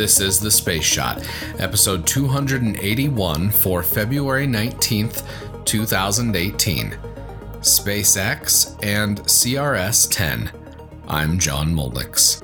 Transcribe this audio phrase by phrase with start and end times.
[0.00, 1.22] This is The Space Shot,
[1.58, 5.26] episode 281 for February 19th,
[5.66, 6.92] 2018.
[7.60, 10.52] SpaceX and CRS 10.
[11.06, 12.42] I'm John Mulnix.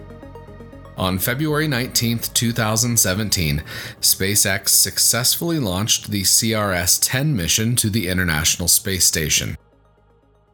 [0.99, 3.65] On February 19, 2017,
[4.03, 9.57] SpaceX successfully launched the CRS 10 mission to the International Space Station.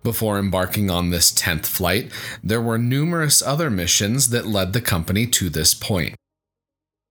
[0.04, 2.12] Before embarking on this 10th flight,
[2.44, 6.14] there were numerous other missions that led the company to this point.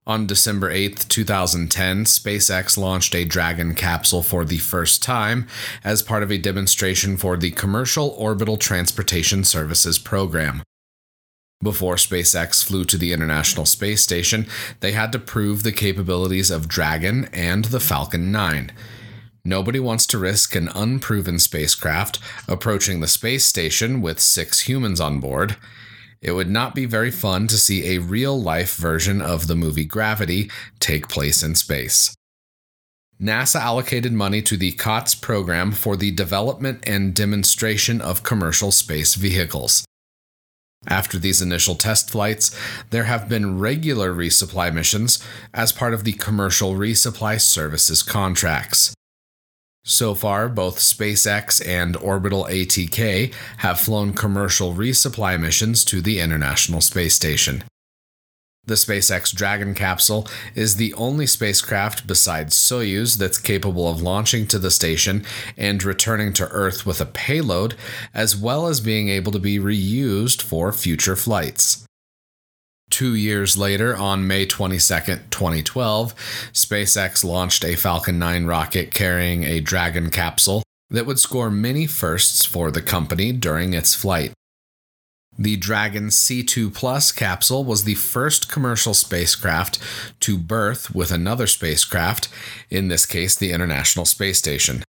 [0.07, 5.47] On December 8, 2010, SpaceX launched a Dragon capsule for the first time
[5.83, 10.63] as part of a demonstration for the Commercial Orbital Transportation Services program.
[11.61, 14.47] Before SpaceX flew to the International Space Station,
[14.79, 18.71] they had to prove the capabilities of Dragon and the Falcon 9.
[19.45, 25.19] Nobody wants to risk an unproven spacecraft approaching the space station with six humans on
[25.19, 25.57] board.
[26.21, 29.85] It would not be very fun to see a real life version of the movie
[29.85, 32.15] Gravity take place in space.
[33.19, 39.15] NASA allocated money to the COTS program for the development and demonstration of commercial space
[39.15, 39.85] vehicles.
[40.87, 42.57] After these initial test flights,
[42.89, 48.95] there have been regular resupply missions as part of the commercial resupply services contracts.
[49.91, 56.79] So far, both SpaceX and Orbital ATK have flown commercial resupply missions to the International
[56.79, 57.65] Space Station.
[58.65, 64.59] The SpaceX Dragon capsule is the only spacecraft besides Soyuz that's capable of launching to
[64.59, 65.25] the station
[65.57, 67.75] and returning to Earth with a payload,
[68.13, 71.85] as well as being able to be reused for future flights.
[72.91, 74.77] Two years later, on May 22,
[75.31, 76.13] 2012,
[76.53, 82.45] SpaceX launched a Falcon 9 rocket carrying a Dragon capsule that would score many firsts
[82.45, 84.33] for the company during its flight.
[85.39, 89.79] The Dragon C2 Plus capsule was the first commercial spacecraft
[90.19, 92.27] to berth with another spacecraft,
[92.69, 94.83] in this case, the International Space Station.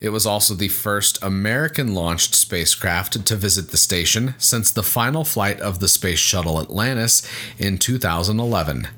[0.00, 5.24] It was also the first American launched spacecraft to visit the station since the final
[5.24, 7.28] flight of the Space Shuttle Atlantis
[7.58, 8.88] in 2011.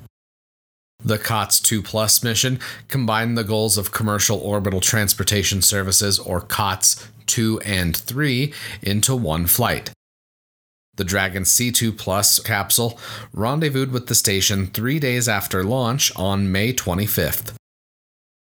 [1.03, 7.07] The COTS 2 Plus mission combined the goals of Commercial Orbital Transportation Services, or COTS
[7.25, 9.89] 2 and 3, into one flight.
[10.97, 12.99] The Dragon C2 Plus capsule
[13.33, 17.55] rendezvoused with the station three days after launch on May 25th.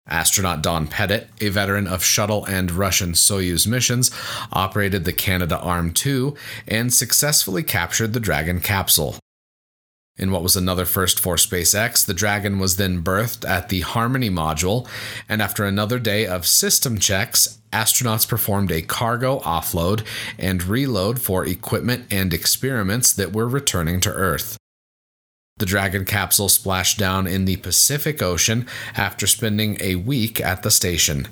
[0.06, 4.10] Astronaut Don Pettit, a veteran of shuttle and Russian Soyuz missions,
[4.52, 6.36] operated the Canadarm2
[6.68, 9.16] and successfully captured the Dragon capsule.
[10.16, 14.30] In what was another first for SpaceX, the Dragon was then berthed at the Harmony
[14.30, 14.86] module,
[15.28, 20.06] and after another day of system checks, astronauts performed a cargo offload
[20.38, 24.56] and reload for equipment and experiments that were returning to Earth.
[25.56, 28.66] The Dragon capsule splashed down in the Pacific Ocean
[28.96, 31.28] after spending a week at the station.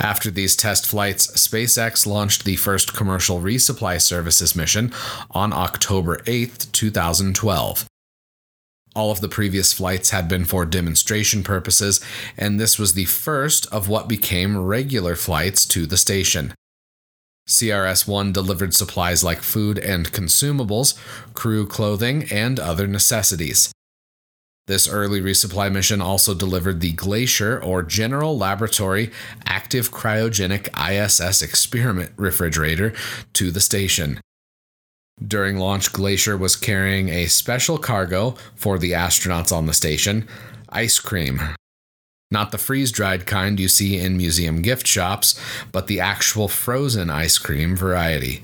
[0.00, 4.92] After these test flights, SpaceX launched the first commercial resupply services mission
[5.30, 7.86] on October 8, 2012.
[8.94, 12.00] All of the previous flights had been for demonstration purposes,
[12.36, 16.52] and this was the first of what became regular flights to the station.
[17.48, 20.98] CRS 1 delivered supplies like food and consumables,
[21.32, 23.72] crew clothing, and other necessities.
[24.66, 29.10] This early resupply mission also delivered the Glacier or General Laboratory
[29.46, 32.92] Active Cryogenic ISS Experiment refrigerator
[33.32, 34.20] to the station.
[35.26, 40.28] During launch, Glacier was carrying a special cargo for the astronauts on the station
[40.68, 41.40] ice cream.
[42.30, 45.38] Not the freeze dried kind you see in museum gift shops,
[45.72, 48.42] but the actual frozen ice cream variety.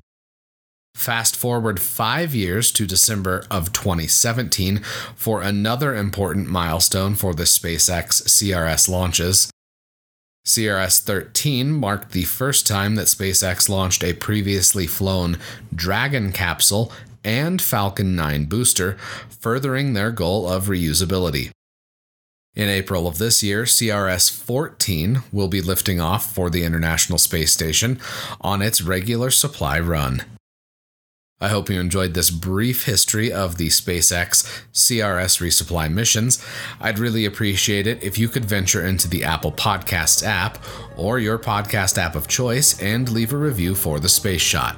[0.94, 4.78] Fast forward five years to December of 2017
[5.16, 9.50] for another important milestone for the SpaceX CRS launches.
[10.46, 15.38] CRS 13 marked the first time that SpaceX launched a previously flown
[15.74, 16.92] Dragon capsule
[17.24, 18.96] and Falcon 9 booster,
[19.28, 21.50] furthering their goal of reusability.
[22.56, 27.52] In April of this year, CRS 14 will be lifting off for the International Space
[27.52, 28.00] Station
[28.40, 30.22] on its regular supply run.
[31.40, 36.42] I hope you enjoyed this brief history of the SpaceX CRS resupply missions.
[36.80, 40.58] I'd really appreciate it if you could venture into the Apple Podcasts app
[40.96, 44.76] or your podcast app of choice and leave a review for the Space Shot.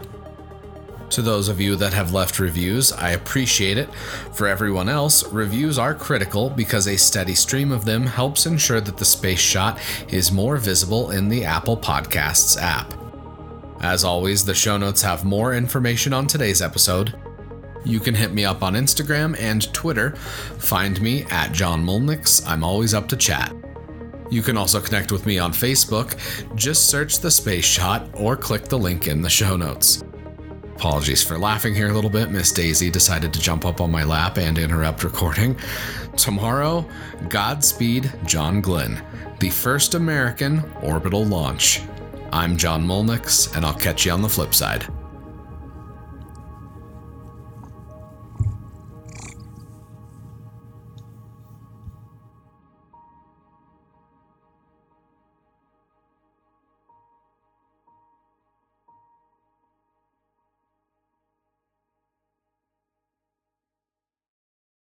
[1.11, 3.95] To those of you that have left reviews, I appreciate it.
[4.33, 8.97] For everyone else, reviews are critical because a steady stream of them helps ensure that
[8.97, 12.93] the Space Shot is more visible in the Apple Podcasts app.
[13.81, 17.15] As always, the show notes have more information on today's episode.
[17.85, 20.17] You can hit me up on Instagram and Twitter.
[20.59, 22.45] Find me at John Mulnix.
[22.49, 23.55] I'm always up to chat.
[24.29, 26.19] You can also connect with me on Facebook.
[26.57, 30.03] Just search the Space Shot or click the link in the show notes.
[30.77, 32.31] Apologies for laughing here a little bit.
[32.31, 35.59] Miss Daisy decided to jump up on my lap and interrupt recording.
[36.19, 36.87] Tomorrow,
[37.31, 39.03] Godspeed John Glenn,
[39.41, 41.81] the first American orbital launch.
[42.31, 44.87] I'm John Mulnix, and I'll catch you on the flip side.